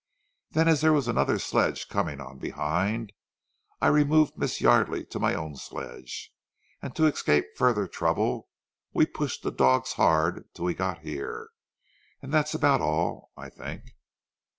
Then 0.49 0.67
as 0.67 0.81
there 0.81 0.93
was 0.93 1.07
another 1.07 1.37
sledge 1.37 1.87
coming 1.87 2.19
on 2.19 2.39
behind, 2.39 3.13
I 3.79 3.85
removed 3.89 4.35
Miss 4.35 4.59
Yardely 4.59 5.05
to 5.11 5.19
my 5.19 5.35
own 5.35 5.55
sledge, 5.55 6.31
and 6.81 6.95
to 6.95 7.05
escape 7.05 7.45
further 7.55 7.87
trouble 7.87 8.49
we 8.95 9.05
pushed 9.05 9.43
the 9.43 9.51
dogs 9.51 9.93
hard 9.93 10.49
till 10.55 10.65
we 10.65 10.73
got 10.73 11.01
here.... 11.05 11.49
And 12.19 12.33
that's 12.33 12.55
about 12.55 12.81
all, 12.81 13.29
I 13.37 13.49
think." 13.51 13.93